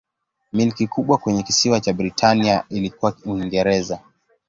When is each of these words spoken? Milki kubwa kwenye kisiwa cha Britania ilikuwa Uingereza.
Milki 0.53 0.87
kubwa 0.87 1.17
kwenye 1.17 1.43
kisiwa 1.43 1.79
cha 1.79 1.93
Britania 1.93 2.63
ilikuwa 2.69 3.15
Uingereza. 3.25 3.99